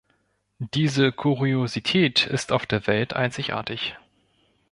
[0.57, 3.95] Diese Kuriosität ist auf der Welt einzigartig.